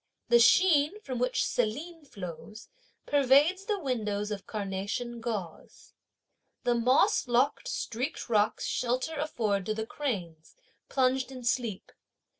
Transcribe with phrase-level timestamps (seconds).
[0.29, 2.69] The sheen, which from Selene flows,
[3.05, 5.93] pervades the windows of carnation gauze.
[6.63, 10.55] The moss locked, streaked rocks shelter afford to the cranes,
[10.89, 11.91] plunged in sleep.